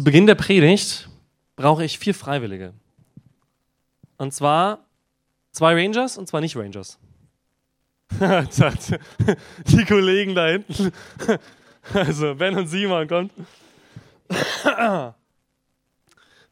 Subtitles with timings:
[0.00, 1.10] Zu Beginn der Predigt
[1.56, 2.72] brauche ich vier Freiwillige.
[4.16, 4.86] Und zwar
[5.52, 6.98] zwei Rangers und zwei nicht Rangers.
[9.66, 10.90] Die Kollegen da hinten.
[11.92, 13.30] Also Ben und Simon kommt.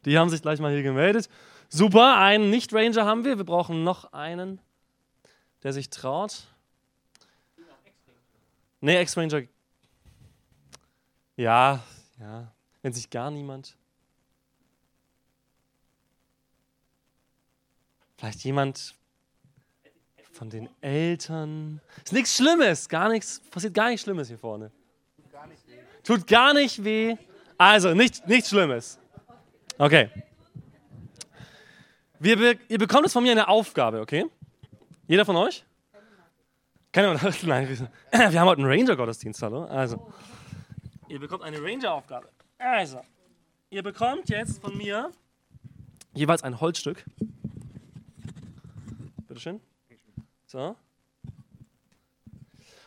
[0.04, 1.30] Die haben sich gleich mal hier gemeldet.
[1.70, 3.38] Super, einen Nicht-Ranger haben wir.
[3.38, 4.60] Wir brauchen noch einen,
[5.62, 6.48] der sich traut.
[8.82, 9.44] Nee, Ex-Ranger.
[11.36, 11.82] Ja,
[12.20, 12.52] ja.
[12.88, 13.76] Wenn sich gar niemand.
[18.16, 18.94] Vielleicht jemand
[20.32, 21.82] von den Eltern.
[22.02, 24.70] Ist nichts Schlimmes, gar nichts, passiert gar nichts Schlimmes hier vorne.
[26.02, 27.14] Tut gar nicht weh.
[27.58, 28.98] Also, nicht, nichts Schlimmes.
[29.76, 30.08] Okay.
[32.18, 34.24] Wir ihr bekommt jetzt von mir eine Aufgabe, okay?
[35.06, 35.62] Jeder von euch?
[36.90, 37.68] Keine Ahnung, nein,
[38.10, 39.64] wir haben heute einen Ranger-Gottesdienst, hallo?
[39.64, 40.10] Also,
[41.08, 42.30] ihr bekommt eine Ranger-Aufgabe.
[42.58, 43.00] Also,
[43.70, 45.12] ihr bekommt jetzt von mir
[46.12, 47.04] jeweils ein Holzstück.
[49.28, 49.60] Bitteschön.
[50.46, 50.76] So.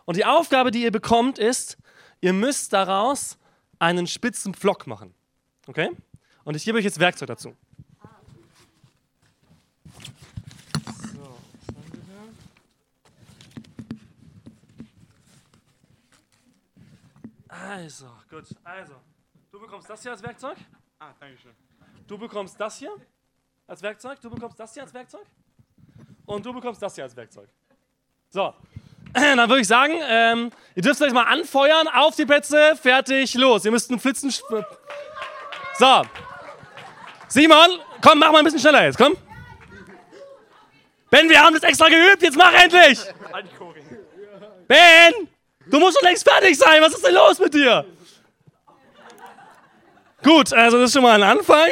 [0.05, 1.78] Und die Aufgabe, die ihr bekommt, ist,
[2.19, 3.38] ihr müsst daraus
[3.80, 5.13] einen spitzen Pflock machen.
[5.67, 5.89] Okay?
[6.44, 7.56] Und ich gebe euch jetzt Werkzeug dazu.
[17.47, 18.45] Also, gut.
[18.63, 18.95] Also,
[19.52, 20.57] du bekommst das hier als Werkzeug.
[20.99, 21.52] Ah, danke schön.
[22.07, 22.91] Du bekommst das hier
[23.67, 24.19] als Werkzeug.
[24.21, 25.25] Du bekommst das hier als Werkzeug.
[26.25, 27.49] Und du bekommst das hier als Werkzeug.
[28.29, 28.53] So.
[29.13, 31.88] Dann würde ich sagen, ähm, ihr dürft euch mal anfeuern.
[31.88, 32.75] Auf die Plätze.
[32.75, 33.33] Fertig.
[33.33, 33.66] Los.
[33.66, 34.31] Ihr müsst einen Flitzen.
[34.31, 36.02] So.
[37.27, 38.97] Simon, komm, mach mal ein bisschen schneller jetzt.
[38.97, 39.16] Komm.
[41.09, 42.22] Ben, wir haben das extra geübt.
[42.22, 42.99] Jetzt mach endlich.
[44.67, 45.27] Ben!
[45.66, 46.81] Du musst schon längst fertig sein.
[46.81, 47.85] Was ist denn los mit dir?
[50.23, 51.67] Gut, also das ist schon mal ein Anfang.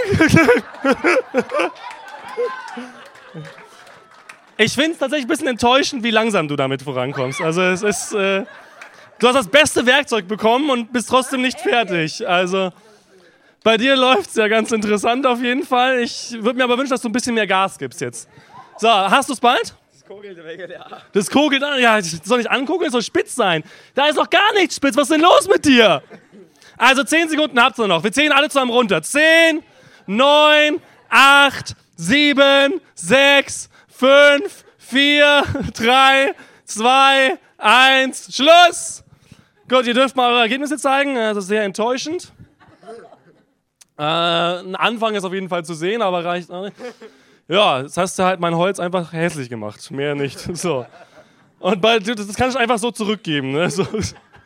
[4.57, 7.39] Ich finde es tatsächlich ein bisschen enttäuschend, wie langsam du damit vorankommst.
[7.39, 8.43] Also es ist, äh,
[9.19, 12.27] du hast das beste Werkzeug bekommen und bist trotzdem nicht fertig.
[12.27, 12.71] Also
[13.63, 15.99] bei dir läuft es ja ganz interessant auf jeden Fall.
[15.99, 18.27] Ich würde mir aber wünschen, dass du ein bisschen mehr Gas gibst jetzt.
[18.77, 19.75] So, hast du es bald?
[21.13, 21.79] Das kogelt an.
[21.79, 23.63] Ja, das soll nicht angucken, es soll spitz sein.
[23.93, 24.97] Da ist doch gar nichts spitz.
[24.97, 26.01] Was ist denn los mit dir?
[26.79, 28.03] Also 10 Sekunden habt ihr noch.
[28.05, 29.01] Wir zählen alle zusammen runter.
[29.01, 29.61] 10,
[30.07, 38.33] 9, 8, 7, 6, 5, 4, 3, 2, 1.
[38.33, 39.03] Schluss!
[39.67, 41.17] Gut, ihr dürft mal eure Ergebnisse zeigen.
[41.17, 42.31] Also sehr enttäuschend.
[43.97, 46.77] Äh, ein Anfang ist auf jeden Fall zu sehen, aber reicht auch nicht.
[47.49, 49.91] Ja, jetzt hast du halt mein Holz einfach hässlich gemacht.
[49.91, 50.39] Mehr nicht.
[50.55, 50.85] So.
[51.59, 53.51] Und bei, das kann ich einfach so zurückgeben.
[53.51, 53.69] Ne?
[53.69, 53.85] So,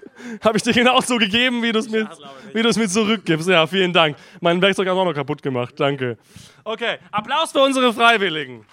[0.43, 2.09] Habe ich dir genau so gegeben, wie du es mir,
[2.53, 3.47] mir zurückgibst.
[3.47, 4.17] Ja, vielen Dank.
[4.41, 5.79] Mein Werkzeug hat auch noch kaputt gemacht.
[5.79, 6.17] Danke.
[6.63, 8.65] Okay, Applaus für unsere Freiwilligen.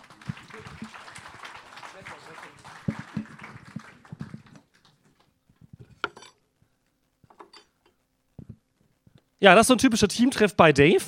[9.41, 11.03] Ja, das ist so ein typischer Teamtreff bei Dave.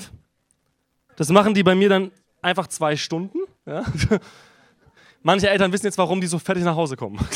[1.17, 2.11] Das machen die bei mir dann
[2.41, 3.39] einfach zwei Stunden.
[3.67, 3.85] Ja?
[5.23, 7.19] Manche Eltern wissen jetzt, warum die so fertig nach Hause kommen.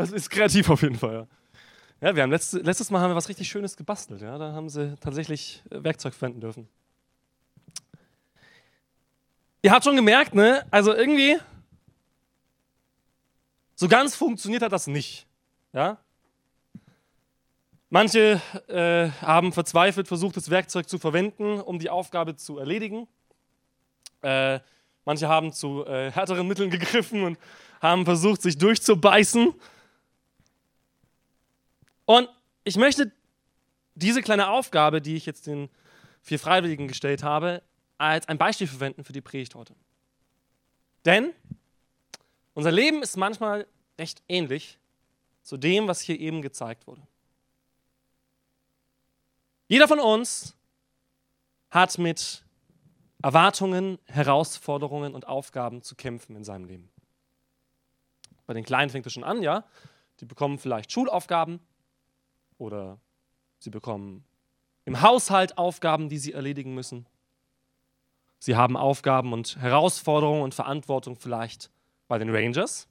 [0.00, 1.12] Das ist kreativ auf jeden Fall.
[2.00, 4.22] Ja, ja wir haben letztes, letztes Mal haben wir was richtig Schönes gebastelt.
[4.22, 4.38] Ja?
[4.38, 6.68] Da haben sie tatsächlich äh, Werkzeug verwenden dürfen.
[9.60, 10.66] Ihr habt schon gemerkt, ne?
[10.70, 11.36] Also irgendwie
[13.74, 15.26] so ganz funktioniert hat das nicht.
[15.74, 15.98] Ja?
[17.90, 23.06] Manche äh, haben verzweifelt versucht, das Werkzeug zu verwenden, um die Aufgabe zu erledigen.
[24.22, 24.60] Äh,
[25.04, 27.38] manche haben zu äh, härteren Mitteln gegriffen und
[27.82, 29.52] haben versucht, sich durchzubeißen.
[32.10, 32.28] Und
[32.64, 33.12] ich möchte
[33.94, 35.70] diese kleine Aufgabe, die ich jetzt den
[36.22, 37.62] vier Freiwilligen gestellt habe,
[37.98, 39.76] als ein Beispiel verwenden für die Predigt heute.
[41.04, 41.32] Denn
[42.52, 43.64] unser Leben ist manchmal
[43.96, 44.80] recht ähnlich
[45.44, 47.00] zu dem, was hier eben gezeigt wurde.
[49.68, 50.56] Jeder von uns
[51.70, 52.42] hat mit
[53.22, 56.90] Erwartungen, Herausforderungen und Aufgaben zu kämpfen in seinem Leben.
[58.48, 59.64] Bei den Kleinen fängt es schon an, ja.
[60.18, 61.60] Die bekommen vielleicht Schulaufgaben
[62.60, 63.00] oder
[63.58, 64.24] sie bekommen
[64.84, 67.06] im Haushalt Aufgaben, die sie erledigen müssen.
[68.38, 71.70] Sie haben Aufgaben und Herausforderungen und Verantwortung vielleicht
[72.08, 72.88] bei den Rangers,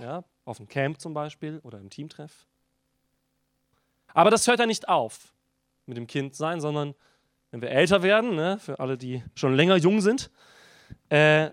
[0.00, 2.46] ja, auf dem Camp zum Beispiel oder im Teamtreff.
[4.14, 5.34] Aber das hört ja nicht auf
[5.86, 6.94] mit dem Kind sein, sondern
[7.50, 10.30] wenn wir älter werden, ne, für alle, die schon länger jung sind,
[11.08, 11.50] äh,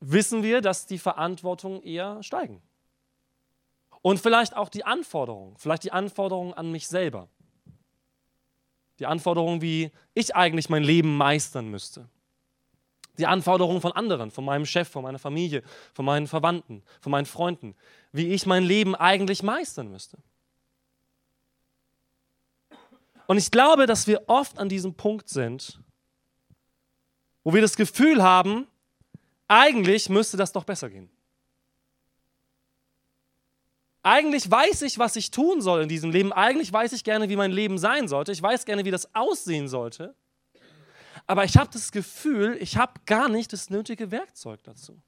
[0.00, 2.62] wissen wir, dass die Verantwortungen eher steigen.
[4.02, 7.28] Und vielleicht auch die Anforderungen, vielleicht die Anforderungen an mich selber.
[8.98, 12.08] Die Anforderungen, wie ich eigentlich mein Leben meistern müsste.
[13.18, 15.62] Die Anforderungen von anderen, von meinem Chef, von meiner Familie,
[15.94, 17.74] von meinen Verwandten, von meinen Freunden,
[18.10, 20.18] wie ich mein Leben eigentlich meistern müsste.
[23.26, 25.80] Und ich glaube, dass wir oft an diesem Punkt sind,
[27.44, 28.66] wo wir das Gefühl haben,
[29.46, 31.10] eigentlich müsste das doch besser gehen.
[34.02, 36.32] Eigentlich weiß ich, was ich tun soll in diesem Leben.
[36.32, 38.32] Eigentlich weiß ich gerne, wie mein Leben sein sollte.
[38.32, 40.14] Ich weiß gerne, wie das aussehen sollte.
[41.26, 45.00] Aber ich habe das Gefühl, ich habe gar nicht das nötige Werkzeug dazu.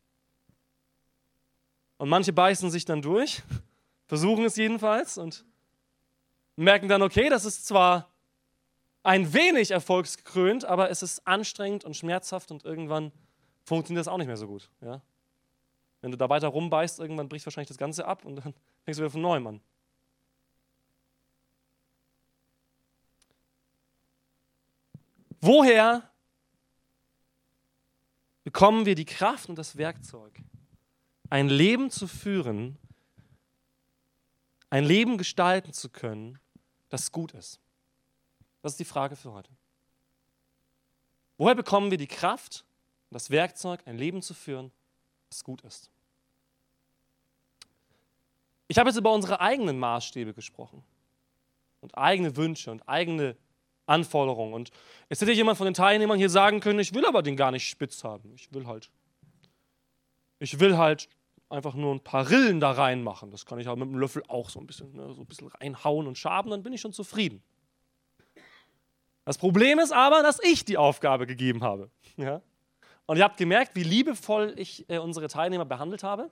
[1.97, 3.43] Und manche beißen sich dann durch,
[4.07, 5.45] versuchen es jedenfalls und
[6.57, 8.11] merken dann, okay, das ist zwar
[9.03, 13.13] ein wenig erfolgsgekrönt, aber es ist anstrengend und schmerzhaft und irgendwann
[13.65, 14.71] funktioniert das auch nicht mehr so gut.
[14.81, 15.03] Ja?
[16.05, 18.53] Wenn du da weiter rumbeißt, irgendwann bricht wahrscheinlich das Ganze ab und dann
[18.85, 19.61] fängst du wieder von neuem an.
[25.41, 26.11] Woher
[28.43, 30.43] bekommen wir die Kraft und das Werkzeug,
[31.31, 32.77] ein Leben zu führen,
[34.69, 36.39] ein Leben gestalten zu können,
[36.91, 37.61] das gut ist?
[38.61, 39.51] Das ist die Frage für heute.
[41.39, 42.67] Woher bekommen wir die Kraft
[43.09, 44.71] und das Werkzeug, ein Leben zu führen,
[45.31, 45.94] das gut ist?
[48.69, 50.83] Ich habe jetzt über unsere eigenen Maßstäbe gesprochen
[51.81, 53.37] und eigene Wünsche und eigene
[53.87, 54.55] Anforderungen.
[54.55, 54.71] Und
[55.09, 57.69] es hätte jemand von den Teilnehmern hier sagen können, ich will aber den gar nicht
[57.69, 58.33] spitz haben.
[58.35, 58.91] Ich will halt,
[60.39, 61.09] ich will halt
[61.51, 63.31] einfach nur ein paar Rillen da reinmachen.
[63.31, 65.49] Das kann ich aber mit dem Löffel auch so ein bisschen, ne, so ein bisschen
[65.49, 67.43] reinhauen und schaben, dann bin ich schon zufrieden.
[69.27, 71.91] Das Problem ist aber, dass ich die Aufgabe gegeben habe.
[72.17, 72.43] Ja?
[73.07, 76.31] Und ihr habt gemerkt, wie liebevoll ich äh, unsere Teilnehmer behandelt habe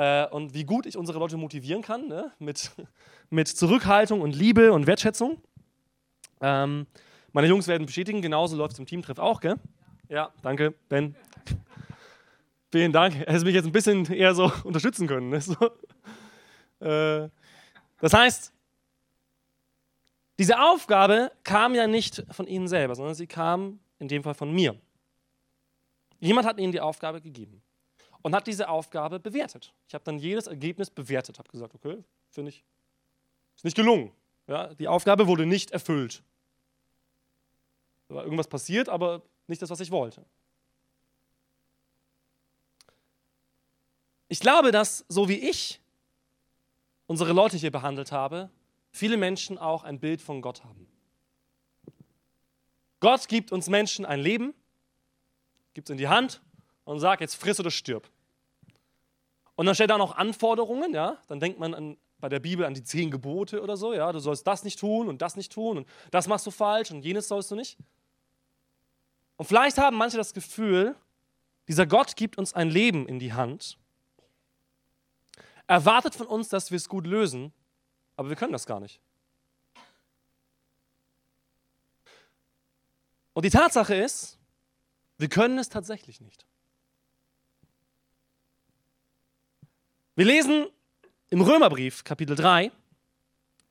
[0.00, 2.32] äh, und wie gut ich unsere Leute motivieren kann ne?
[2.38, 2.70] mit,
[3.30, 5.42] mit Zurückhaltung und Liebe und Wertschätzung.
[6.40, 6.86] Ähm,
[7.32, 9.56] meine Jungs werden bestätigen, genauso läuft es im Teamtreff auch, gell?
[10.08, 11.14] Ja, danke, Ben.
[12.72, 13.14] Vielen Dank.
[13.14, 15.28] Er hätte mich jetzt ein bisschen eher so unterstützen können.
[15.28, 15.40] Ne?
[15.42, 15.54] So.
[16.80, 17.28] Äh,
[18.00, 18.54] das heißt,
[20.38, 24.50] diese Aufgabe kam ja nicht von Ihnen selber, sondern sie kam in dem Fall von
[24.50, 24.80] mir.
[26.20, 27.62] Jemand hat Ihnen die Aufgabe gegeben
[28.22, 29.72] und hat diese Aufgabe bewertet.
[29.88, 32.64] Ich habe dann jedes Ergebnis bewertet, habe gesagt, okay, finde ich,
[33.56, 34.12] ist nicht gelungen.
[34.46, 36.22] Ja, die Aufgabe wurde nicht erfüllt.
[38.08, 40.24] Da war irgendwas passiert, aber nicht das, was ich wollte.
[44.28, 45.80] Ich glaube, dass so wie ich
[47.06, 48.50] unsere Leute hier behandelt habe,
[48.92, 50.86] viele Menschen auch ein Bild von Gott haben.
[53.00, 54.54] Gott gibt uns Menschen ein Leben,
[55.74, 56.42] gibt es in die Hand
[56.90, 58.08] und sagt, jetzt friss oder stirb.
[59.56, 62.74] Und dann stellt er noch Anforderungen, ja, dann denkt man an, bei der Bibel an
[62.74, 65.78] die zehn Gebote oder so, ja, du sollst das nicht tun und das nicht tun
[65.78, 67.78] und das machst du falsch und jenes sollst du nicht.
[69.36, 70.94] Und vielleicht haben manche das Gefühl,
[71.68, 73.78] dieser Gott gibt uns ein Leben in die Hand,
[75.66, 77.52] erwartet von uns, dass wir es gut lösen
[78.20, 79.00] aber wir können das gar nicht.
[83.32, 84.38] Und die Tatsache ist,
[85.16, 86.44] wir können es tatsächlich nicht.
[90.16, 90.66] Wir lesen
[91.30, 92.72] im Römerbrief, Kapitel 3,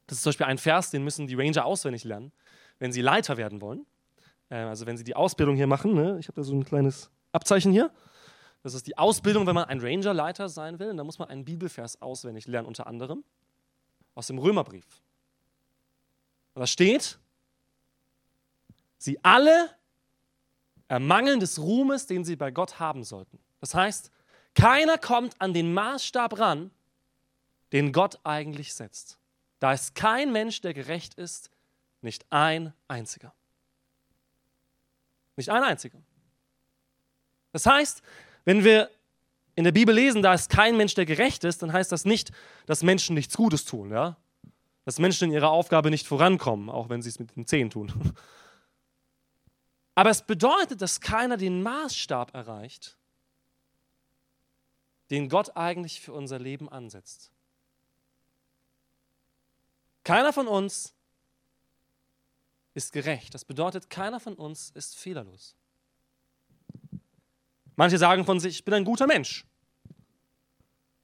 [0.07, 2.31] das ist zum Beispiel ein Vers, den müssen die Ranger auswendig lernen,
[2.79, 3.85] wenn sie Leiter werden wollen.
[4.49, 5.93] Äh, also wenn sie die Ausbildung hier machen.
[5.93, 6.17] Ne?
[6.19, 7.91] Ich habe da so ein kleines Abzeichen hier.
[8.63, 10.89] Das ist die Ausbildung, wenn man ein Ranger-Leiter sein will.
[10.89, 13.23] Und da muss man einen Bibelvers auswendig lernen, unter anderem
[14.15, 14.85] aus dem Römerbrief.
[16.53, 17.19] Und da steht,
[18.97, 19.69] sie alle
[20.87, 23.39] ermangeln des Ruhmes, den sie bei Gott haben sollten.
[23.61, 24.11] Das heißt,
[24.55, 26.71] keiner kommt an den Maßstab ran,
[27.71, 29.17] den Gott eigentlich setzt.
[29.59, 31.51] Da ist kein Mensch, der gerecht ist,
[32.01, 33.33] nicht ein einziger.
[35.35, 35.99] Nicht ein einziger.
[37.51, 38.01] Das heißt,
[38.45, 38.89] wenn wir
[39.55, 42.31] in der Bibel lesen, da ist kein Mensch, der gerecht ist, dann heißt das nicht,
[42.65, 44.15] dass Menschen nichts Gutes tun, ja?
[44.85, 47.91] Dass Menschen in ihrer Aufgabe nicht vorankommen, auch wenn sie es mit den Zehen tun.
[49.95, 52.97] Aber es bedeutet, dass keiner den Maßstab erreicht,
[55.09, 57.31] den Gott eigentlich für unser Leben ansetzt.
[60.03, 60.93] Keiner von uns
[62.73, 63.33] ist gerecht.
[63.33, 65.55] Das bedeutet, keiner von uns ist fehlerlos.
[67.75, 69.45] Manche sagen von sich, ich bin ein guter Mensch.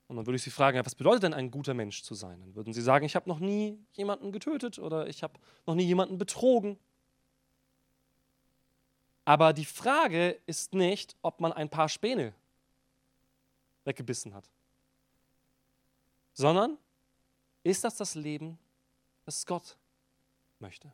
[0.07, 2.39] Und dann würde ich Sie fragen, was bedeutet denn ein guter Mensch zu sein?
[2.39, 5.85] Dann würden Sie sagen, ich habe noch nie jemanden getötet oder ich habe noch nie
[5.85, 6.77] jemanden betrogen.
[9.23, 12.33] Aber die Frage ist nicht, ob man ein paar Späne
[13.85, 14.49] weggebissen hat,
[16.33, 16.77] sondern
[17.63, 18.59] ist das das Leben,
[19.25, 19.77] das Gott
[20.59, 20.91] möchte?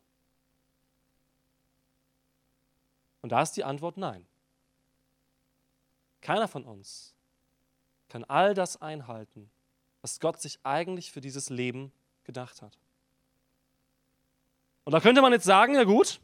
[3.21, 4.25] Und da ist die Antwort nein.
[6.21, 7.13] Keiner von uns
[8.09, 9.49] kann all das einhalten,
[10.01, 11.91] was Gott sich eigentlich für dieses Leben
[12.23, 12.77] gedacht hat.
[14.83, 16.19] Und da könnte man jetzt sagen, ja gut,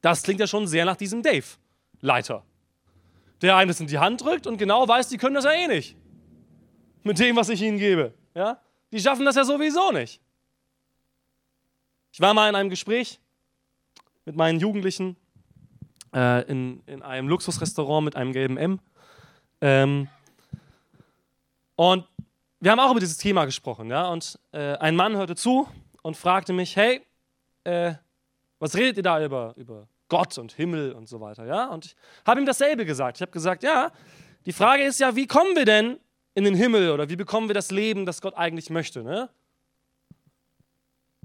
[0.00, 2.44] das klingt ja schon sehr nach diesem Dave-Leiter,
[3.42, 5.66] der einem das in die Hand drückt und genau weiß, die können das ja eh
[5.66, 5.96] nicht.
[7.02, 8.14] Mit dem, was ich ihnen gebe.
[8.34, 8.60] Ja?
[8.92, 10.20] Die schaffen das ja sowieso nicht.
[12.12, 13.20] Ich war mal in einem Gespräch
[14.24, 15.16] mit meinen Jugendlichen
[16.14, 18.80] äh, in, in einem Luxusrestaurant mit einem gelben M.
[19.60, 20.08] Ähm,
[21.76, 22.06] und
[22.60, 23.90] wir haben auch über dieses Thema gesprochen.
[23.90, 24.08] Ja?
[24.08, 25.68] Und äh, ein Mann hörte zu
[26.02, 27.02] und fragte mich, hey,
[27.64, 27.94] äh,
[28.58, 31.46] was redet ihr da über, über Gott und Himmel und so weiter?
[31.46, 31.66] Ja?
[31.66, 31.96] Und ich
[32.26, 33.18] habe ihm dasselbe gesagt.
[33.18, 33.92] Ich habe gesagt, ja,
[34.44, 35.98] die Frage ist ja, wie kommen wir denn
[36.34, 39.02] in den Himmel oder wie bekommen wir das Leben, das Gott eigentlich möchte?
[39.02, 39.28] Ne?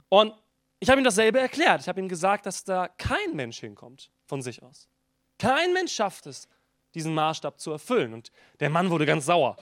[0.09, 0.33] Und
[0.79, 1.81] ich habe ihm dasselbe erklärt.
[1.81, 4.89] Ich habe ihm gesagt, dass da kein Mensch hinkommt von sich aus.
[5.37, 6.47] Kein Mensch schafft es,
[6.95, 8.13] diesen Maßstab zu erfüllen.
[8.13, 9.57] Und der Mann wurde ganz sauer.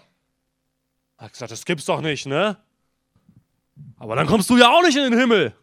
[1.17, 2.57] Er hat gesagt, das gibt's doch nicht, ne?
[3.97, 5.53] Aber dann kommst du ja auch nicht in den Himmel.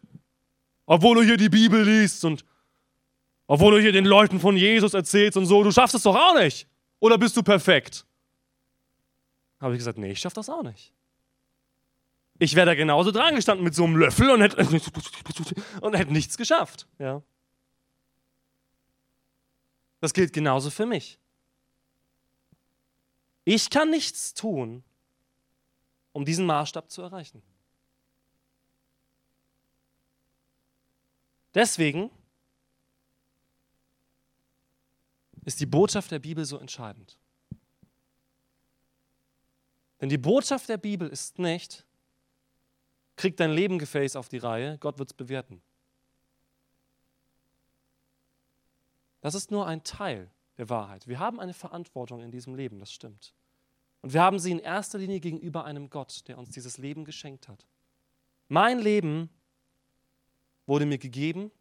[0.85, 2.45] Obwohl du hier die Bibel liest und
[3.47, 6.35] obwohl du hier den Leuten von Jesus erzählst und so, du schaffst es doch auch
[6.35, 6.67] nicht.
[6.99, 8.05] Oder bist du perfekt?
[9.59, 10.93] Habe ich gesagt, nee, ich schaff das auch nicht.
[12.39, 14.57] Ich wäre da genauso dran gestanden mit so einem Löffel und hätte,
[15.81, 16.87] und hätte nichts geschafft.
[16.99, 17.23] Ja.
[20.01, 21.17] Das gilt genauso für mich.
[23.45, 24.83] Ich kann nichts tun,
[26.11, 27.41] um diesen Maßstab zu erreichen.
[31.55, 32.11] Deswegen
[35.47, 37.17] ist die Botschaft der Bibel so entscheidend.
[40.01, 41.85] Denn die Botschaft der Bibel ist nicht,
[43.15, 45.61] krieg dein Lebengefäß auf die Reihe, Gott wird es bewerten.
[49.21, 51.07] Das ist nur ein Teil der Wahrheit.
[51.07, 53.33] Wir haben eine Verantwortung in diesem Leben, das stimmt.
[54.01, 57.47] Und wir haben sie in erster Linie gegenüber einem Gott, der uns dieses Leben geschenkt
[57.47, 57.65] hat.
[58.49, 59.29] Mein Leben
[60.65, 61.51] wurde mir gegeben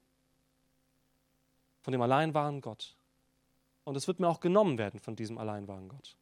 [1.83, 2.97] von dem allein wahren Gott.
[3.87, 6.17] Und es wird mir auch genommen werden von diesem allein wahren Gott.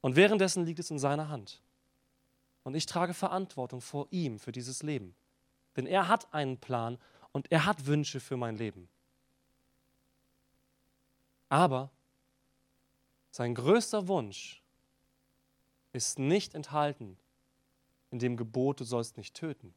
[0.00, 1.62] Und währenddessen liegt es in seiner Hand.
[2.64, 5.14] Und ich trage Verantwortung vor ihm für dieses Leben.
[5.76, 6.98] Denn er hat einen Plan
[7.30, 8.88] und er hat Wünsche für mein Leben.
[11.48, 11.92] Aber
[13.30, 14.60] sein größter Wunsch
[15.92, 17.16] ist nicht enthalten
[18.10, 19.72] in dem Gebot, du sollst nicht töten.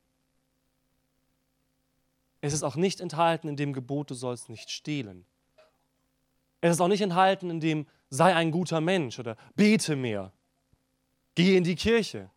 [2.41, 5.23] Es ist auch nicht enthalten in dem Gebot, du sollst nicht stehlen.
[6.61, 10.31] Es ist auch nicht enthalten in dem, sei ein guter Mensch oder bete mehr,
[11.33, 12.29] gehe in die Kirche.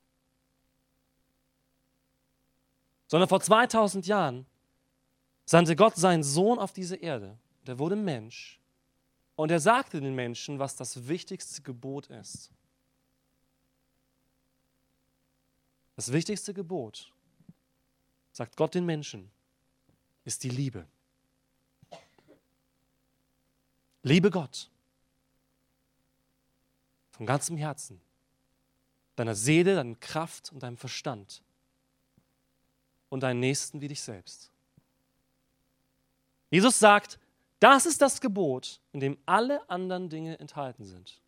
[3.07, 4.47] Sondern vor 2000 Jahren
[5.45, 7.38] sandte Gott seinen Sohn auf diese Erde.
[7.66, 8.61] Der wurde Mensch
[9.37, 12.50] und er sagte den Menschen, was das wichtigste Gebot ist.
[15.97, 17.12] Das wichtigste Gebot,
[18.33, 19.31] sagt Gott den Menschen,
[20.25, 20.87] ist die Liebe.
[24.04, 24.70] Liebe Gott
[27.12, 28.00] von ganzem Herzen,
[29.16, 31.42] deiner Seele, deiner Kraft und deinem Verstand
[33.08, 34.50] und deinen Nächsten wie dich selbst.
[36.50, 37.18] Jesus sagt,
[37.61, 41.18] das ist das Gebot, in dem alle anderen Dinge enthalten sind.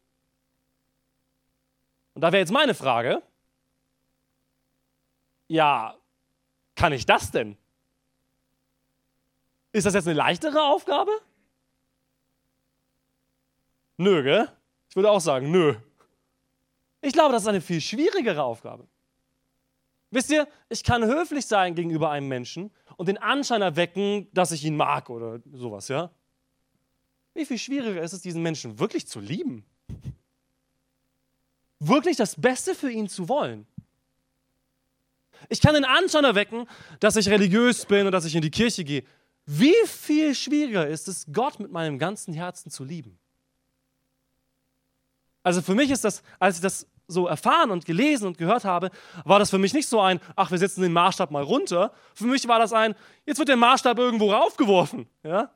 [2.13, 3.23] Und da wäre jetzt meine Frage,
[5.49, 5.97] ja,
[6.75, 7.57] kann ich das denn?
[9.73, 11.11] Ist das jetzt eine leichtere Aufgabe?
[13.97, 14.49] Nö, gell?
[14.89, 15.75] Ich würde auch sagen, nö.
[17.01, 18.87] Ich glaube, das ist eine viel schwierigere Aufgabe.
[20.11, 24.65] Wisst ihr, ich kann höflich sein gegenüber einem Menschen und den Anschein erwecken, dass ich
[24.65, 26.11] ihn mag oder sowas, ja?
[27.35, 29.65] Wie viel schwieriger ist es, diesen Menschen wirklich zu lieben?
[31.79, 33.67] Wirklich das Beste für ihn zu wollen?
[35.49, 36.67] Ich kann den Anschein erwecken,
[36.99, 39.05] dass ich religiös bin und dass ich in die Kirche gehe.
[39.45, 43.19] Wie viel schwieriger ist es, Gott mit meinem ganzen Herzen zu lieben?
[45.47, 48.91] Also für mich ist das, als ich das so erfahren und gelesen und gehört habe,
[49.25, 51.93] war das für mich nicht so ein, ach, wir setzen den Maßstab mal runter.
[52.15, 55.09] Für mich war das ein, jetzt wird der Maßstab irgendwo raufgeworfen.
[55.23, 55.53] Ja?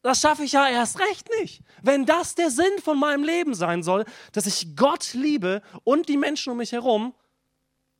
[0.00, 1.64] Das schaffe ich ja erst recht nicht.
[1.82, 6.18] Wenn das der Sinn von meinem Leben sein soll, dass ich Gott liebe und die
[6.18, 7.12] Menschen um mich herum,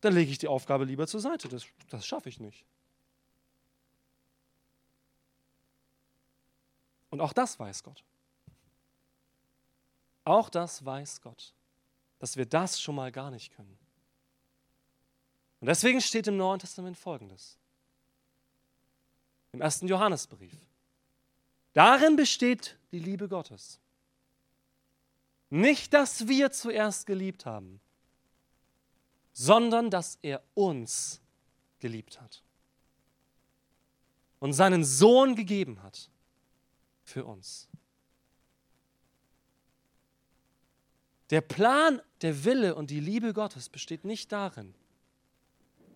[0.02, 1.49] dann lege ich die Aufgabe lieber zur Seite.
[1.49, 2.64] Das, das schaffe ich nicht.
[7.11, 8.04] Und auch das weiß Gott.
[10.26, 11.54] Auch das weiß Gott,
[12.18, 13.78] dass wir das schon mal gar nicht können.
[15.61, 17.56] Und deswegen steht im Neuen Testament Folgendes.
[19.52, 20.52] Im ersten Johannesbrief.
[21.75, 23.78] Darin besteht die Liebe Gottes.
[25.49, 27.80] Nicht, dass wir zuerst geliebt haben,
[29.33, 31.21] sondern dass er uns
[31.78, 32.42] geliebt hat
[34.40, 36.11] und seinen Sohn gegeben hat
[37.04, 37.68] für uns.
[41.30, 44.75] Der Plan, der Wille und die Liebe Gottes besteht nicht darin,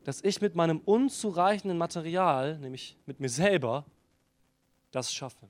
[0.04, 3.84] dass ich mit meinem unzureichenden Material, nämlich mit mir selber,
[4.90, 5.48] das schaffe.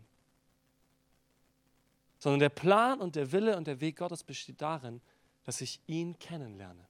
[2.19, 5.01] Sondern der Plan und der Wille und der Weg Gottes besteht darin,
[5.45, 6.87] dass ich ihn kennenlerne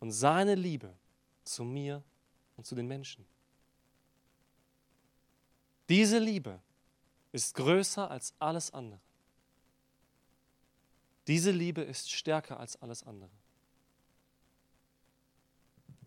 [0.00, 0.92] und seine Liebe
[1.44, 2.02] zu mir
[2.56, 3.24] und zu den Menschen.
[5.88, 6.60] Diese Liebe
[7.32, 9.00] ist größer als alles andere.
[11.26, 13.30] Diese Liebe ist stärker als alles andere.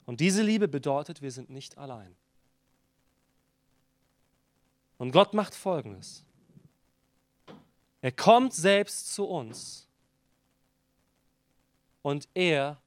[0.06, 2.16] Und diese Liebe bedeutet, wir sind nicht allein.
[4.98, 6.24] Und Gott macht Folgendes.
[8.02, 9.88] Er kommt selbst zu uns
[12.04, 12.80] und er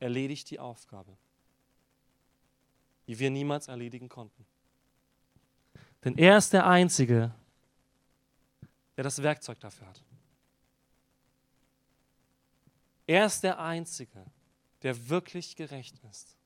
[0.00, 1.16] erledigt die Aufgabe,
[3.06, 4.46] die wir niemals erledigen konnten.
[6.04, 7.34] Denn er ist der Einzige,
[8.96, 10.02] der das Werkzeug dafür hat.
[13.08, 14.22] Er ist der Einzige,
[14.82, 16.36] der wirklich gerecht ist.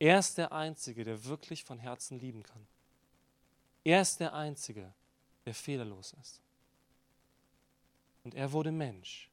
[0.00, 2.66] Er ist der Einzige, der wirklich von Herzen lieben kann.
[3.84, 4.92] Er ist der Einzige,
[5.46, 6.42] der fehlerlos ist.
[8.24, 9.30] Und er wurde Mensch,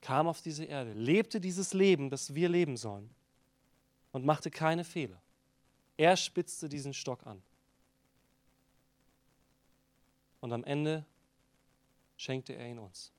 [0.00, 3.14] kam auf diese Erde, lebte dieses Leben, das wir leben sollen
[4.10, 5.20] und machte keine Fehler.
[5.98, 7.42] Er spitzte diesen Stock an.
[10.40, 11.04] Und am Ende
[12.16, 13.13] schenkte er ihn uns.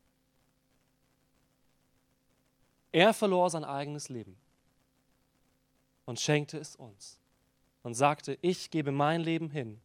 [2.96, 4.38] Er verlor sein eigenes Leben
[6.06, 7.20] und schenkte es uns
[7.84, 9.82] und sagte, ich gebe mein Leben hin,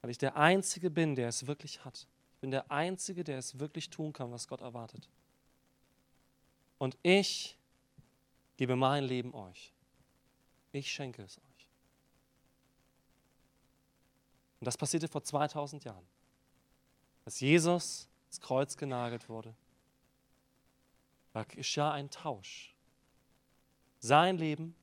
[0.00, 2.06] weil ich der Einzige bin, der es wirklich hat.
[2.34, 5.08] Ich bin der Einzige, der es wirklich tun kann, was Gott erwartet.
[6.78, 7.58] Und ich
[8.56, 9.72] gebe mein Leben euch.
[10.70, 11.68] Ich schenke es euch.
[14.60, 16.06] Und das passierte vor 2000 Jahren,
[17.24, 19.52] als Jesus ins Kreuz genagelt wurde.
[21.36, 22.74] Da geschah ein Tausch
[23.98, 24.74] sein Leben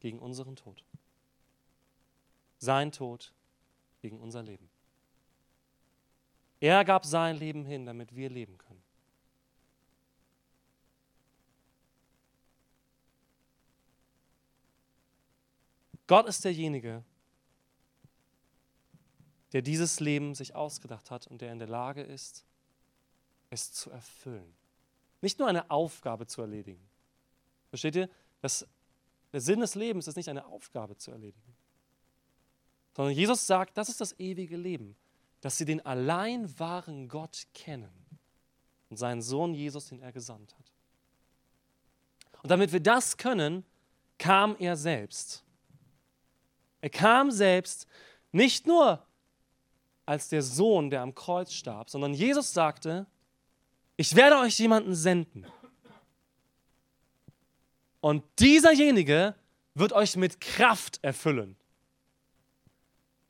[0.00, 0.84] gegen unseren Tod.
[2.58, 3.32] Sein Tod
[4.02, 4.68] gegen unser Leben.
[6.60, 8.82] Er gab sein Leben hin, damit wir leben können.
[16.06, 17.02] Gott ist derjenige,
[19.52, 22.44] der dieses Leben sich ausgedacht hat und der in der Lage ist,
[23.48, 24.54] es zu erfüllen.
[25.24, 26.88] Nicht nur eine Aufgabe zu erledigen,
[27.74, 28.08] Versteht ihr?
[28.40, 28.64] Das,
[29.32, 31.56] der Sinn des Lebens ist nicht eine Aufgabe zu erledigen,
[32.92, 34.94] sondern Jesus sagt, das ist das ewige Leben,
[35.40, 37.90] dass sie den allein wahren Gott kennen
[38.90, 40.70] und seinen Sohn Jesus, den er gesandt hat.
[42.44, 43.64] Und damit wir das können,
[44.18, 45.42] kam er selbst.
[46.80, 47.88] Er kam selbst
[48.30, 49.04] nicht nur
[50.06, 53.08] als der Sohn, der am Kreuz starb, sondern Jesus sagte,
[53.96, 55.46] ich werde euch jemanden senden.
[58.00, 59.34] Und dieserjenige
[59.74, 61.56] wird euch mit Kraft erfüllen.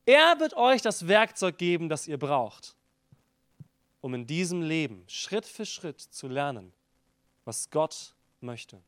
[0.05, 2.75] Er wird euch das Werkzeug geben, das ihr braucht,
[4.01, 6.73] um in diesem Leben Schritt für Schritt zu lernen,
[7.43, 8.81] was Gott möchte.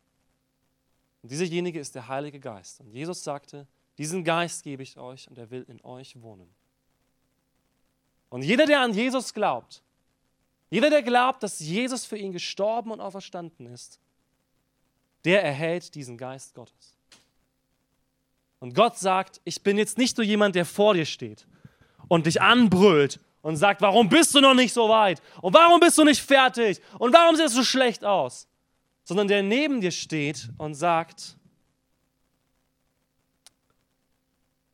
[1.24, 2.80] Und dieserjenige ist der Heilige Geist.
[2.82, 6.54] Und Jesus sagte, diesen Geist gebe ich euch und er will in euch wohnen.
[8.30, 9.82] Und jeder, der an Jesus glaubt,
[10.70, 14.00] jeder, der glaubt, dass Jesus für ihn gestorben und auferstanden ist,
[15.24, 16.98] der erhält diesen Geist Gottes.
[18.60, 21.48] Und Gott sagt, ich bin jetzt nicht nur jemand, der vor dir steht
[22.08, 25.22] und dich anbrüllt und sagt, warum bist du noch nicht so weit?
[25.42, 26.82] Und warum bist du nicht fertig?
[27.00, 28.48] Und warum es so schlecht aus?
[29.04, 31.38] Sondern der neben dir steht und sagt,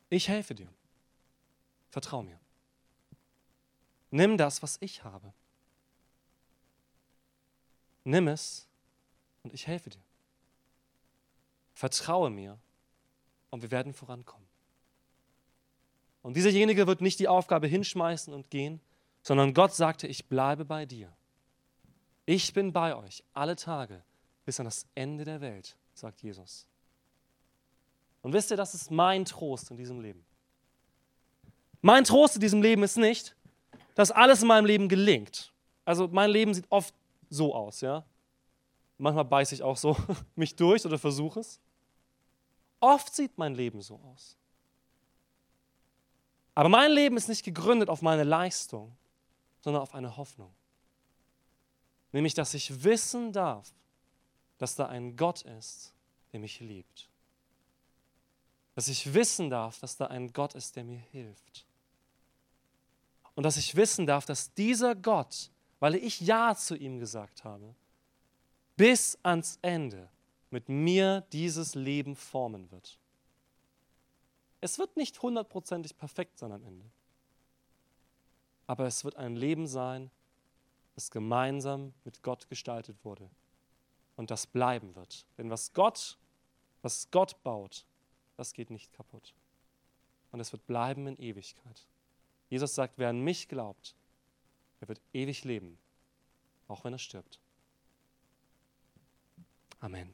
[0.10, 0.70] ich helfe dir.
[1.90, 2.40] Vertrau mir.
[4.10, 5.34] Nimm das, was ich habe.
[8.04, 8.68] Nimm es
[9.44, 10.02] und ich helfe dir.
[11.74, 12.58] Vertraue mir
[13.50, 14.48] und wir werden vorankommen.
[16.22, 18.80] Und dieserjenige wird nicht die Aufgabe hinschmeißen und gehen,
[19.22, 21.12] sondern Gott sagte, ich bleibe bei dir.
[22.26, 24.04] Ich bin bei euch alle Tage
[24.46, 26.66] bis an das Ende der Welt, sagt Jesus.
[28.22, 30.26] Und wisst ihr, das ist mein Trost in diesem Leben.
[31.82, 33.36] Mein Trost in diesem Leben ist nicht,
[33.96, 35.52] dass alles in meinem Leben gelingt.
[35.84, 36.94] Also mein Leben sieht oft
[37.34, 38.06] so aus, ja.
[38.98, 39.98] Manchmal beiße ich auch so
[40.36, 41.60] mich durch oder versuche es.
[42.80, 44.38] Oft sieht mein Leben so aus.
[46.56, 48.96] Aber mein Leben ist nicht gegründet auf meine Leistung,
[49.62, 50.54] sondern auf eine Hoffnung.
[52.12, 53.74] Nämlich, dass ich wissen darf,
[54.60, 55.94] dass da ein Gott ist,
[56.32, 57.10] der mich liebt.
[58.76, 61.66] Dass ich wissen darf, dass da ein Gott ist, der mir hilft.
[63.36, 65.50] Und dass ich wissen darf, dass dieser Gott,
[65.84, 67.76] weil ich Ja zu ihm gesagt habe,
[68.78, 70.08] bis ans Ende
[70.50, 72.98] mit mir dieses Leben formen wird.
[74.62, 76.86] Es wird nicht hundertprozentig perfekt sein am Ende.
[78.66, 80.10] Aber es wird ein Leben sein,
[80.96, 83.30] das gemeinsam mit Gott gestaltet wurde
[84.16, 85.26] und das bleiben wird.
[85.38, 86.18] Denn was Gott,
[86.82, 87.86] was Gott baut,
[88.38, 89.34] das geht nicht kaputt.
[90.32, 91.86] Und es wird bleiben in Ewigkeit.
[92.50, 93.98] Jesus sagt, wer an mich glaubt,
[94.84, 95.78] der wird ewig leben,
[96.68, 97.40] auch wenn er stirbt.
[99.80, 100.14] Amen.